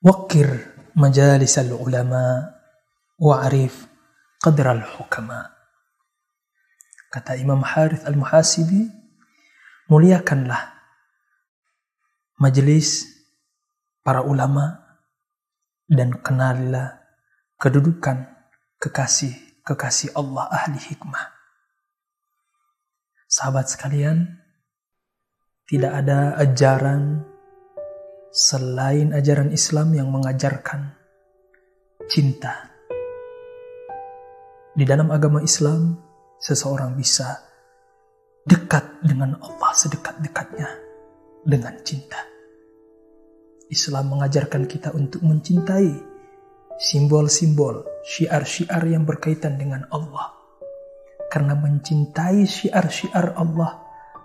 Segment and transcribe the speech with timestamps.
[0.00, 0.48] wakir
[0.96, 2.56] majalis al-ulama
[3.20, 3.84] wa'arif
[4.40, 5.52] qadra al-hukama.
[7.12, 8.88] Kata Imam Harith al-Muhasibi,
[9.92, 10.72] muliakanlah
[12.40, 13.04] majelis
[14.00, 14.80] para ulama
[15.90, 17.02] dan kenalilah
[17.60, 18.24] kedudukan
[18.80, 21.34] kekasih-kekasih Allah ahli hikmah.
[23.28, 24.40] Sahabat sekalian,
[25.68, 27.29] tidak ada ajaran
[28.30, 30.94] selain ajaran Islam yang mengajarkan
[32.06, 32.70] cinta.
[34.70, 35.98] Di dalam agama Islam,
[36.38, 37.42] seseorang bisa
[38.46, 40.68] dekat dengan Allah sedekat-dekatnya
[41.42, 42.22] dengan cinta.
[43.70, 45.90] Islam mengajarkan kita untuk mencintai
[46.78, 50.38] simbol-simbol, syiar-syiar yang berkaitan dengan Allah.
[51.30, 53.78] Karena mencintai syiar-syiar Allah,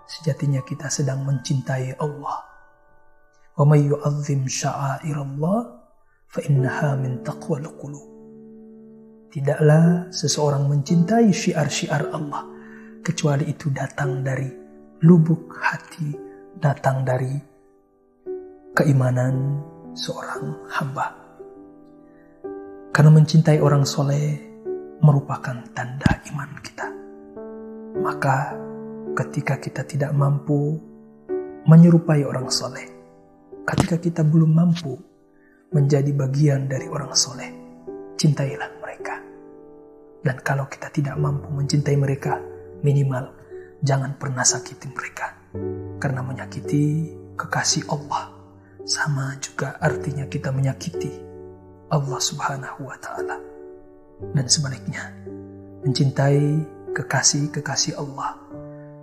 [0.06, 2.55] sejatinya kita sedang mencintai Allah.
[3.64, 5.60] May yu'azzim sya'airallah
[6.28, 8.04] fa innaha min taqwal qulub.
[9.32, 12.44] Tidaklah seseorang mencintai syiar-syiar Allah
[13.00, 14.48] kecuali itu datang dari
[15.04, 16.12] lubuk hati,
[16.60, 17.32] datang dari
[18.76, 19.60] keimanan
[19.96, 21.16] seorang hamba.
[22.92, 24.36] Karena mencintai orang soleh
[25.00, 26.86] merupakan tanda iman kita.
[28.04, 28.56] Maka
[29.16, 30.76] ketika kita tidak mampu
[31.68, 32.95] menyerupai orang soleh,
[33.66, 34.94] ketika kita belum mampu
[35.74, 37.50] menjadi bagian dari orang soleh,
[38.14, 39.18] cintailah mereka.
[40.22, 42.38] Dan kalau kita tidak mampu mencintai mereka,
[42.86, 43.34] minimal
[43.82, 45.34] jangan pernah sakiti mereka.
[45.98, 48.32] Karena menyakiti kekasih Allah
[48.86, 51.10] sama juga artinya kita menyakiti
[51.90, 53.36] Allah Subhanahu wa taala.
[54.32, 55.12] Dan sebaliknya,
[55.82, 56.62] mencintai
[56.96, 58.38] kekasih-kekasih Allah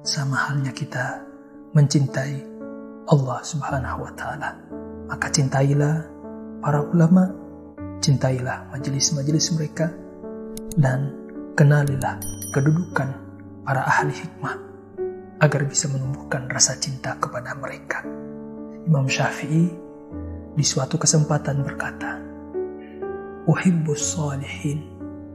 [0.01, 1.21] sama halnya kita
[1.77, 2.52] mencintai
[3.03, 4.55] Allah Subhanahu wa taala.
[5.11, 6.07] Maka cintailah
[6.63, 7.27] para ulama,
[7.99, 9.91] cintailah majelis-majelis mereka
[10.79, 11.11] dan
[11.59, 12.17] kenalilah
[12.55, 13.09] kedudukan
[13.67, 14.55] para ahli hikmah
[15.43, 18.07] agar bisa menumbuhkan rasa cinta kepada mereka.
[18.87, 19.67] Imam Syafi'i
[20.55, 22.23] di suatu kesempatan berkata,
[23.43, 24.87] Uhibbus salihin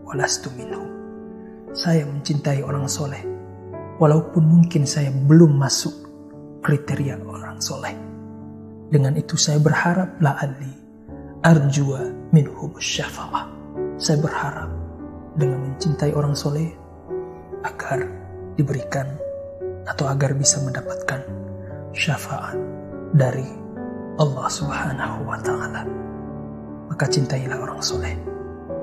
[0.08, 0.88] walastu minhum.
[1.76, 3.20] Saya mencintai orang soleh,
[4.00, 6.07] walaupun mungkin saya belum masuk
[6.68, 7.96] kriteria orang soleh.
[8.92, 10.68] Dengan itu saya berharap la'alli
[11.40, 13.48] arjua minhum syafa'ah.
[13.96, 14.68] Saya berharap
[15.32, 16.68] dengan mencintai orang soleh
[17.64, 18.04] agar
[18.60, 19.08] diberikan
[19.88, 21.24] atau agar bisa mendapatkan
[21.96, 22.60] syafaat
[23.16, 23.48] dari
[24.20, 25.88] Allah Subhanahu wa taala.
[26.92, 28.12] Maka cintailah orang soleh.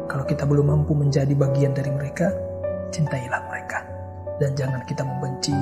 [0.09, 2.33] Kalau kita belum mampu menjadi bagian dari mereka,
[2.89, 3.85] cintailah mereka.
[4.41, 5.53] Dan jangan kita membenci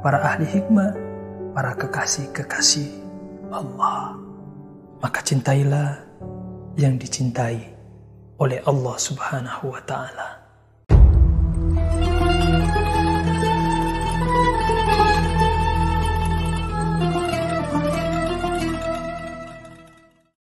[0.00, 1.07] para ahli hikmah,
[1.52, 2.88] para kekasih-kekasih
[3.52, 4.16] Allah.
[4.98, 6.02] Maka cintailah
[6.74, 7.74] yang dicintai
[8.38, 10.47] oleh Allah Subhanahu wa taala.